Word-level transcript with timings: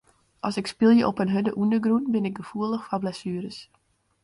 As 0.47 0.55
ik 0.61 0.67
spylje 0.71 1.07
op 1.09 1.19
in 1.23 1.31
hurde 1.33 1.51
ûndergrûn 1.61 2.07
bin 2.13 2.27
ik 2.29 2.37
gefoelich 2.39 2.85
foar 2.87 3.01
blessueres. 3.03 3.57